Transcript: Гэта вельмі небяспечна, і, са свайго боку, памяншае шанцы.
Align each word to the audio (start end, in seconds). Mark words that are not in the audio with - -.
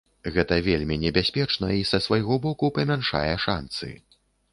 Гэта 0.35 0.55
вельмі 0.67 0.95
небяспечна, 1.03 1.69
і, 1.79 1.83
са 1.91 1.99
свайго 2.05 2.39
боку, 2.47 2.71
памяншае 2.79 3.35
шанцы. 3.45 3.91